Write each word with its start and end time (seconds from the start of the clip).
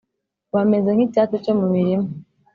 bameze 0.55 0.89
nk’icyatsi 0.93 1.35
cyo 1.43 1.53
mu 1.59 1.65
mirima, 1.73 2.07